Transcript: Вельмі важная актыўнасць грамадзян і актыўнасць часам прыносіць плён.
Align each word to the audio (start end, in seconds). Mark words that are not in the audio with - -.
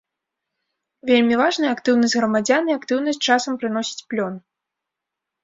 Вельмі 1.09 1.35
важная 1.41 1.71
актыўнасць 1.75 2.15
грамадзян 2.21 2.63
і 2.73 2.75
актыўнасць 2.79 3.21
часам 3.29 3.53
прыносіць 3.61 4.05
плён. 4.09 4.33